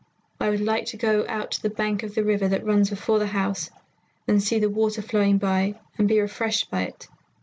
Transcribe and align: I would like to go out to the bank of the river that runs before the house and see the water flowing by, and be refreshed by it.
I 0.39 0.49
would 0.49 0.61
like 0.61 0.85
to 0.87 0.97
go 0.97 1.25
out 1.29 1.51
to 1.51 1.61
the 1.61 1.69
bank 1.69 2.01
of 2.01 2.15
the 2.15 2.23
river 2.23 2.47
that 2.47 2.65
runs 2.65 2.89
before 2.89 3.19
the 3.19 3.27
house 3.27 3.69
and 4.27 4.41
see 4.41 4.57
the 4.57 4.67
water 4.67 4.99
flowing 5.03 5.37
by, 5.37 5.75
and 5.95 6.07
be 6.07 6.19
refreshed 6.19 6.71
by 6.71 6.85
it. 6.87 7.07